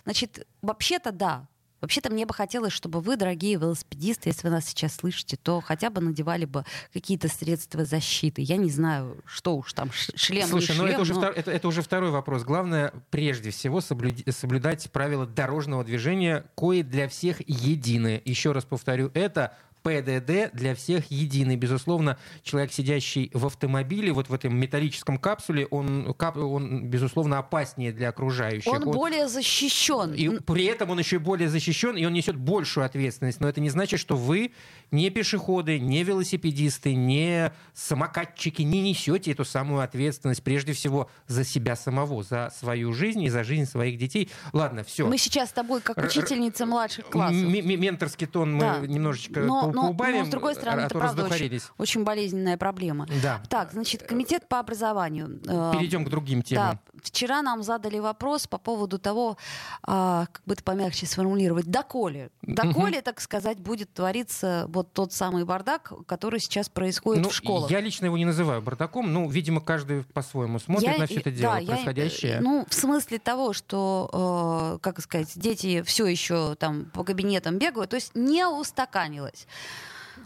[0.03, 1.47] Значит, вообще-то да,
[1.81, 5.89] Вообще-то мне бы хотелось, чтобы вы, дорогие велосипедисты, если вы нас сейчас слышите, то хотя
[5.89, 8.41] бы надевали бы какие-то средства защиты.
[8.41, 11.33] Я не знаю, что уж там, шлем, Слушай, не ну шлем, это уже, но- втор-
[11.35, 12.43] это, это уже второй вопрос.
[12.43, 18.21] Главное, прежде всего, соблюд- соблюдать правила дорожного движения, кои для всех едины.
[18.25, 21.55] Еще раз повторю, это ПДД для всех единый.
[21.55, 27.91] Безусловно, человек, сидящий в автомобиле, вот в этом металлическом капсуле, он, кап- он безусловно, опаснее
[27.91, 28.71] для окружающих.
[28.71, 30.13] Он более защищен.
[30.13, 33.39] И при этом он еще и более защищен, и он несет большую ответственность.
[33.39, 34.51] Но это не значит, что вы
[34.91, 41.75] не пешеходы, не велосипедисты, не самокатчики, не несете эту самую ответственность прежде всего за себя
[41.75, 44.29] самого, за свою жизнь и за жизнь своих детей.
[44.53, 45.07] Ладно, все.
[45.07, 47.35] Мы сейчас с тобой, как учительница младших классов.
[47.37, 48.79] Менторский тон мы Да.
[48.85, 52.03] немножечко Но- по- но- поубавим, но, с другой стороны, а это то правда очень, очень
[52.03, 53.07] болезненная проблема.
[53.23, 53.41] Да.
[53.49, 55.39] Так, значит, комитет по образованию.
[55.47, 56.79] э, Перейдем к другим темам.
[56.93, 59.37] Да, вчера нам задали вопрос по поводу того,
[59.83, 62.29] а, как бы это помягче сформулировать, доколе.
[62.41, 67.71] Доколе, так сказать, будет твориться вот тот самый бардак, который сейчас происходит Ну, в школах.
[67.71, 71.31] я лично его не называю бардаком, ну, видимо, каждый по-своему смотрит Я- на все это
[71.31, 72.39] дело, да, я, происходящее.
[72.41, 77.89] ну, в смысле того, что, э, как сказать, дети все еще там по кабинетам бегают,
[77.91, 79.47] то есть не устаканилось.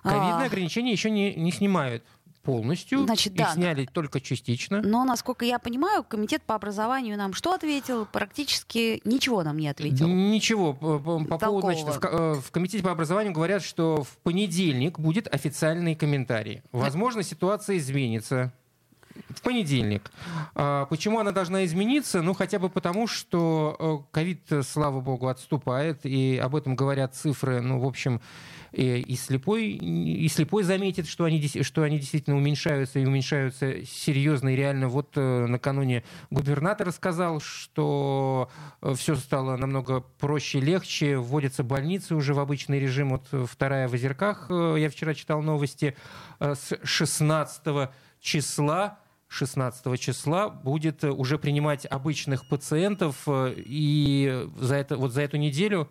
[0.04, 2.04] Ковидные А, ограничения еще не, не снимают
[2.44, 3.04] полностью.
[3.06, 3.54] Значит, Их да.
[3.54, 4.82] сняли только частично.
[4.82, 8.06] Но, насколько я понимаю, комитет по образованию нам что ответил?
[8.06, 10.08] Практически ничего нам не ответил.
[10.08, 14.18] Ничего, по, по- по поводу, значит, в, э, в комитете по образованию говорят, что в
[14.18, 16.62] понедельник будет официальный комментарий.
[16.74, 18.52] Возможно, ситуация изменится.
[19.36, 20.12] В понедельник.
[20.56, 22.22] А Почему она должна измениться?
[22.22, 27.16] Ну, хотя бы потому, что э, ковид, э, слава богу, отступает, и об этом говорят
[27.16, 28.22] цифры, ну, в общем,
[28.72, 34.56] и, слепой, и слепой заметит, что они, что они действительно уменьшаются, и уменьшаются серьезно и
[34.56, 34.88] реально.
[34.88, 38.50] Вот э, накануне губернатор сказал, что
[38.96, 43.10] все стало намного проще, легче, вводятся больницы уже в обычный режим.
[43.10, 45.96] Вот вторая в Озерках, я вчера читал новости,
[46.40, 47.90] с 16
[48.22, 49.00] числа
[49.34, 55.38] 16 числа будет э, уже принимать обычных пациентов, э, и за, это, вот за эту
[55.38, 55.90] неделю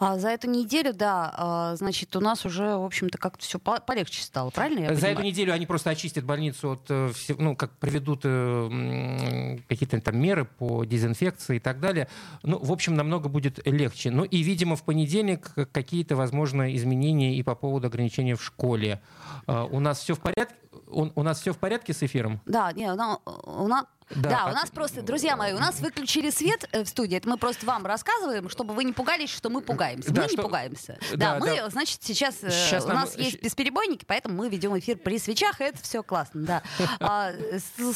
[0.00, 4.50] за эту неделю, да, а, значит, у нас уже, в общем-то, как-то все полегче стало,
[4.50, 5.14] правильно я За понимаю?
[5.16, 10.18] эту неделю они просто очистят больницу от, э, все- ну, как проведут э, какие-то там
[10.18, 12.08] меры по дезинфекции и так далее.
[12.42, 14.10] Ну, в общем, намного будет легче.
[14.10, 19.00] Ну и, видимо, в понедельник какие-то, возможно, изменения и по поводу ограничения в школе.
[19.46, 20.54] А, У нас все в порядке?
[20.88, 22.40] У, у нас все в порядке с эфиром?
[22.46, 25.80] Да, не, у нас, у нас, Да, да, у нас просто, друзья мои, у нас
[25.80, 27.16] выключили свет э, в студии.
[27.16, 30.10] Это мы просто вам рассказываем, чтобы вы не пугались, что мы пугаемся.
[30.12, 30.98] Да, мы что- не пугаемся.
[31.12, 31.70] Да, Да, мы, да.
[31.70, 35.60] значит, сейчас, э, Сейчас у нам нас есть бесперебойники, поэтому мы ведем эфир при свечах,
[35.60, 36.62] и это все классно, да.
[37.00, 37.32] А,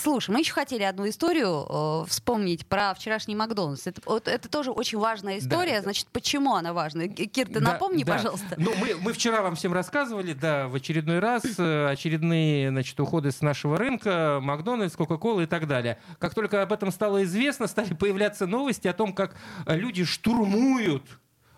[0.02, 3.86] слушай, мы еще хотели одну историю э, вспомнить про вчерашний Макдональдс.
[3.86, 5.82] Это, вот это тоже очень важная история.
[5.82, 7.06] Значит, почему она важна?
[7.08, 8.14] Кир, ты Да, напомни, да.
[8.14, 8.54] пожалуйста.
[8.56, 13.30] Ну, мы, мы вчера вам всем рассказывали, да, в очередной раз, э, очередные, значит, уходы
[13.30, 15.97] с нашего рынка, Макдональдс, Кока-Кола и так далее.
[16.18, 21.02] Как только об этом стало известно, стали появляться новости о том, как э, люди штурмуют,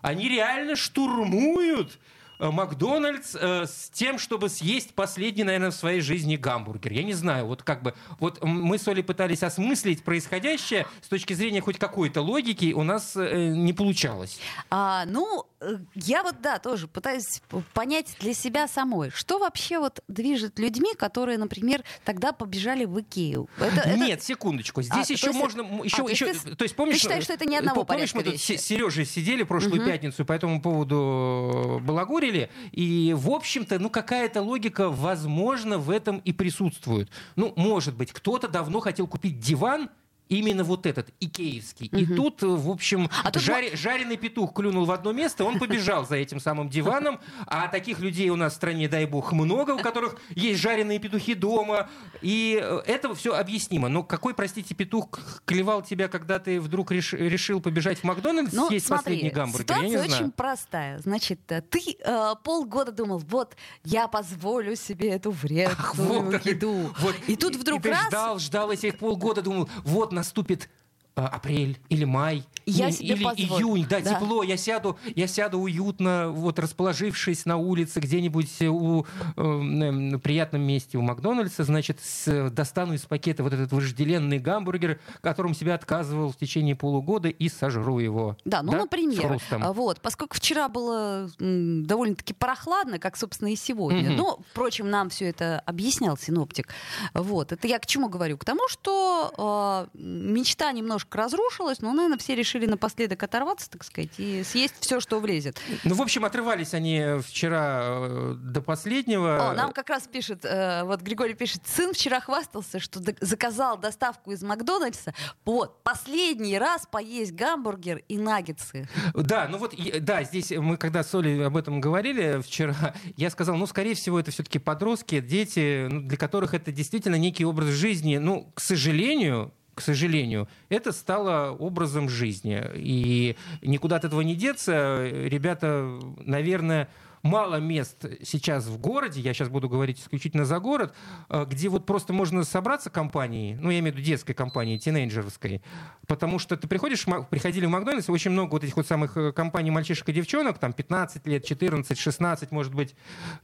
[0.01, 1.99] они реально штурмуют
[2.39, 6.91] э, Макдональдс э, с тем, чтобы съесть последний, наверное, в своей жизни гамбургер.
[6.91, 11.33] Я не знаю, вот как бы, вот мы с Олей пытались осмыслить происходящее с точки
[11.33, 14.39] зрения хоть какой-то логики, у нас э, не получалось.
[14.69, 15.45] А, ну,
[15.95, 17.41] я вот, да, тоже пытаюсь
[17.73, 23.47] понять для себя самой, что вообще вот движет людьми, которые, например, тогда побежали в Икею.
[23.59, 24.81] Это- это- Нет, секундочку.
[24.81, 26.95] Здесь А, то еще есть- можно, еще, а, то есть еще, ты то есть помнишь,
[26.95, 28.57] ты считаешь, что это не одного э, помнишь, мы тут с?
[28.57, 34.41] Сережей сидели прошлую пятницу и по этому поводу э, балагурили, и в общем-то, ну какая-то
[34.41, 37.09] логика, возможно, в этом и присутствует.
[37.35, 39.89] Ну, может быть, кто-то давно хотел купить диван
[40.31, 41.87] именно вот этот, икеевский.
[41.87, 46.07] И тут, в общем, А тут жаре- жареный петух клюнул в одно место, он побежал
[46.07, 49.79] за этим самым диваном, а таких людей у нас в стране, дай бог, много, у
[49.79, 51.89] которых есть жареные петухи дома,
[52.21, 53.89] и э, это все объяснимо.
[53.89, 55.09] Но какой, простите, петух
[55.45, 59.65] клевал тебя, когда ты вдруг реш- решил побежать в Макдональдс, Ну, съесть смотри, последний гамбургер?
[59.67, 60.21] Я ситуация не знаю.
[60.23, 60.99] очень простая.
[60.99, 66.89] Значит, э, ты э, полгода думал, вот, я позволю себе эту вредную Ах, вот, еду.
[66.99, 67.15] вот.
[67.27, 68.07] И тут вдруг и ты раз...
[68.07, 70.69] ждал, ждал этих полгода, думал, вот наступит
[71.15, 73.61] апрель или май Я или, себе или позволю.
[73.67, 74.13] июнь, да, Да.
[74.15, 79.03] тепло, я сяду, я сяду уютно, вот расположившись на улице где-нибудь у
[79.35, 85.53] э, приятном месте у Макдональдса, значит, с- достану из пакета вот этот вожделенный гамбургер, которым
[85.53, 88.37] себя отказывал в течение полугода и сожру его.
[88.45, 93.55] Да, ну, С например, а, вот, поскольку вчера было м, довольно-таки прохладно, как, собственно, и
[93.55, 94.09] сегодня.
[94.11, 94.15] Мгм.
[94.17, 96.67] Но, впрочем, нам все это объяснял синоптик.
[97.13, 98.37] Вот, это я к чему говорю?
[98.37, 104.11] К тому, что э, мечта немножко разрушилась, но, наверное, все решили напоследок оторваться, так сказать,
[104.17, 105.59] и съесть все, что влезет.
[105.83, 109.51] Ну, в общем, отрывались они вчера э, до последнего.
[109.51, 114.31] О, нам как раз пишет, э, вот Григорий пишет, сын вчера хвастался, что заказал доставку
[114.31, 115.13] из Макдональдса.
[115.45, 118.87] Вот, последний раз поесть гамбургер и наггетсы.
[119.13, 123.55] Да, ну вот, да, здесь мы когда с Олей об этом говорили вчера, я сказал,
[123.55, 128.17] ну, скорее всего, это все-таки подростки, дети, ну, для которых это действительно некий образ жизни.
[128.17, 132.63] Ну, к сожалению, к сожалению, это стало образом жизни.
[132.75, 135.07] И никуда от этого не деться.
[135.07, 136.87] Ребята, наверное,
[137.23, 140.93] мало мест сейчас в городе, я сейчас буду говорить исключительно за город,
[141.29, 145.61] э, где вот просто можно собраться компанией, ну, я имею в виду детской компанией, тинейджерской,
[146.07, 149.71] потому что ты приходишь, приходили в Макдональдс, очень много вот этих вот самых э, компаний
[149.71, 152.95] мальчишек и девчонок, там 15 лет, 14, 16, может быть,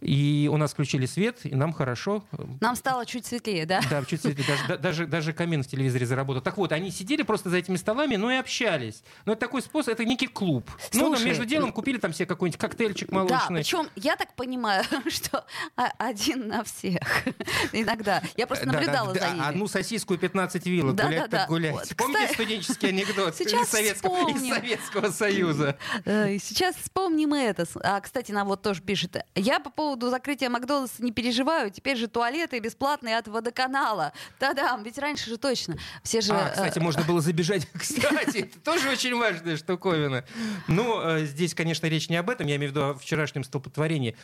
[0.02, 2.24] и у нас включили свет, и нам хорошо.
[2.62, 3.82] Нам стало чуть светлее, да?
[3.90, 4.48] Да, чуть светлее.
[4.48, 6.42] Даже, да- даже, даже камин в телевизоре заработал.
[6.42, 9.04] Так вот, они сидели просто за этими столами, ну и общались.
[9.26, 10.70] Но это такой способ, это некий клуб.
[10.94, 13.64] ну, Слушай, там между делом купили там себе какой-нибудь коктейльчик Да, молочный.
[13.68, 17.02] Причем я так понимаю, что один на всех
[17.74, 18.22] иногда.
[18.38, 19.46] Я просто Да, да, наблюдала да, за ними.
[19.46, 20.96] Одну сосиску и 15 вилок.
[20.96, 21.74] Да, гулять так гулять.
[21.74, 24.48] Вот, Помните кстати, студенческий анекдот из, Советского, из.
[24.48, 25.78] Советского Союза?
[26.06, 27.66] Э, Сейчас вспомним это.
[27.84, 29.18] А, кстати, нам вот тоже пишет.
[29.36, 31.70] Я по поводу закрытия Макдональдса не переживаю.
[31.70, 34.14] Теперь же туалеты бесплатные от водоканала.
[34.40, 35.78] Да-да, ведь раньше же точно.
[36.04, 36.34] Все же...
[36.34, 37.68] А, э, кстати, можно было забежать.
[37.74, 40.24] Кстати, это тоже очень важная штуковина.
[40.70, 44.16] Ну, э, здесь, конечно, речь не об этом, я имею в виду о вчерашнем столпотворении.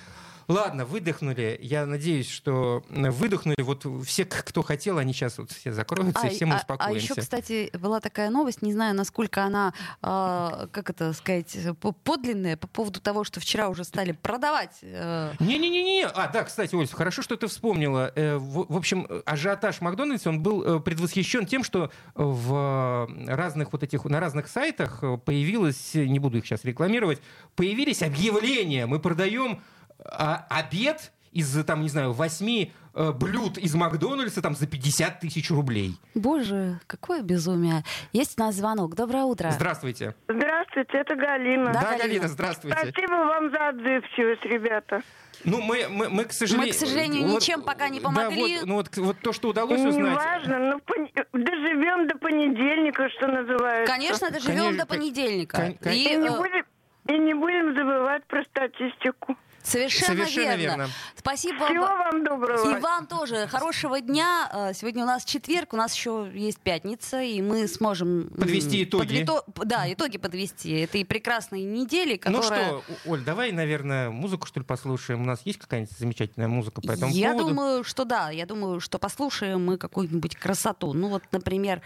[0.47, 1.57] Ладно, выдохнули.
[1.61, 3.61] Я надеюсь, что э, выдохнули.
[3.61, 6.99] Вот все, кто хотел, они сейчас вот все закроются, и все мы а, успокоимся.
[7.13, 12.57] еще, кстати, была такая новость, не знаю, насколько она, э, как это сказать, по- подлинная
[12.57, 14.77] по поводу того, что вчера уже стали продавать.
[14.81, 16.07] э, Не-не-не-не.
[16.07, 18.11] А, да, кстати, Оль, хорошо, что ты вспомнила.
[18.15, 23.71] Э, В, в общем, ажиотаж Макдональдса, он был э, предвосхищен тем, что в э, разных
[23.71, 27.21] вот этих, на разных сайтах э, появилось, не буду их сейчас рекламировать,
[27.55, 28.85] появились объявления.
[28.85, 29.61] Мы продаем
[30.05, 35.49] а, обед из, там, не знаю, восьми э, блюд из Макдональдса там за 50 тысяч
[35.49, 35.97] рублей.
[36.13, 37.83] Боже, какое безумие.
[38.11, 38.93] Есть у нас звонок.
[38.93, 39.49] Доброе утро.
[39.49, 40.13] Здравствуйте.
[40.27, 41.73] Здравствуйте, это Галина.
[41.73, 41.97] Да, Да, Галина.
[42.03, 42.77] Галина, здравствуйте.
[42.77, 45.01] Спасибо вам за отзывчивость, ребята.
[45.43, 46.67] Ну, мы, мы, мы, к сожалению...
[46.67, 48.53] Мы, к сожалению, ничем пока не помогли.
[48.53, 50.15] Да, вот, ну, вот, вот то, что удалось Не узнать...
[50.15, 53.91] важно, но пон- доживем до понедельника, что называется.
[53.91, 55.57] Конечно, доживем Конечно, до понедельника.
[55.57, 56.65] кон- кон- И, И не, э, будем,
[57.07, 59.35] и не будем забывать про статистику.
[59.63, 60.61] Совершенно, Совершенно верно.
[60.61, 60.89] верно.
[61.15, 62.23] Спасибо Всего вам.
[62.23, 62.77] доброго.
[62.77, 64.49] И вам тоже хорошего дня.
[64.53, 68.29] Э, Сегодня у нас четверг, у нас еще есть пятница, и мы сможем...
[68.37, 69.23] Подвести итоги.
[69.23, 72.67] подлито- Да, итоги подвести этой прекрасной недели, Ну которая...
[72.67, 75.21] что, Оль, давай, наверное, музыку, что ли, послушаем.
[75.21, 77.49] У нас есть какая-нибудь замечательная музыка по этому Я поводу?
[77.49, 78.29] думаю, что да.
[78.31, 80.91] Я думаю, что послушаем мы какую-нибудь красоту.
[80.93, 81.81] Ну вот, например,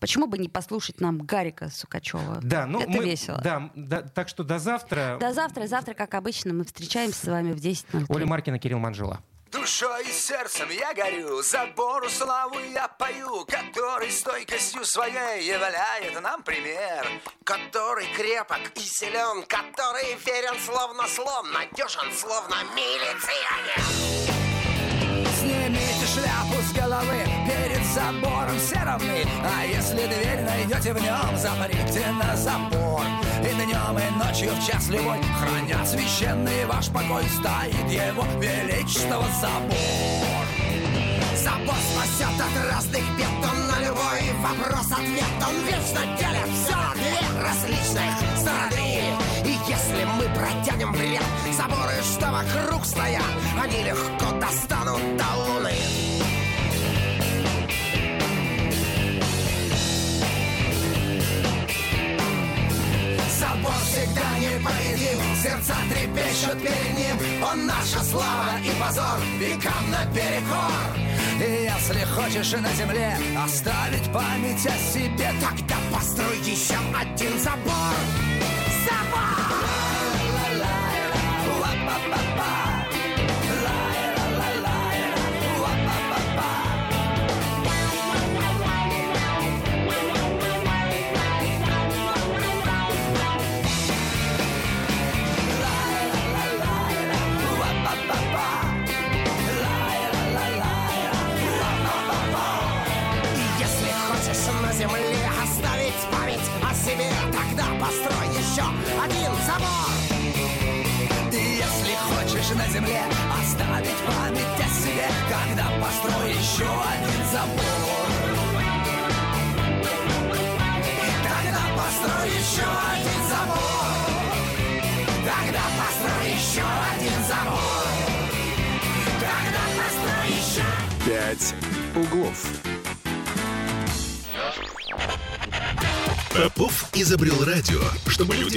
[0.00, 2.40] почему бы не послушать нам Гарика Сукачева?
[2.42, 3.40] Да, ну Это мы, весело.
[3.42, 5.16] Да, да, так что до завтра.
[5.20, 5.66] До завтра.
[5.66, 8.06] Завтра, как обычно, мы встречаемся с вами в 10.03.
[8.08, 9.20] Оля Маркина, Кирилл Манжела.
[9.50, 17.06] Душой и сердцем я горю, забору славы я пою, который стойкостью своей являет нам пример.
[17.44, 24.27] который крепок и силен, который верен словно слон, надежен словно милиционер.
[28.08, 29.24] Забором все равны.
[29.44, 33.02] А если дверь найдете в нем, заприте на запор.
[33.40, 40.44] И днем, и ночью в час любой хранят священный ваш покой, стоит его величество забор.
[41.36, 47.42] Забор спасет от разных бед, он на любой вопрос-ответ, он вечно делит все на две
[47.42, 49.02] различных стороны.
[49.44, 51.22] И если мы протянем в ряд
[51.56, 53.22] заборы, что вокруг стоят,
[53.62, 56.07] они легко достанут до луны.
[64.64, 67.44] Победим Сердца трепещут перед ним.
[67.44, 69.18] Он наша слава и позор.
[69.38, 71.08] Векам наперекор.
[71.40, 77.94] И если хочешь на земле Оставить память о себе Тогда построй еще один забор.
[78.84, 79.47] Забор!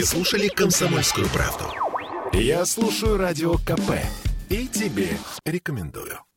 [0.01, 1.65] Люди слушали комсомольскую правду.
[2.33, 3.99] Я слушаю радио КП
[4.49, 5.09] и тебе
[5.45, 6.30] рекомендую.